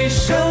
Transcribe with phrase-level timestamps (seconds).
[0.00, 0.49] 一生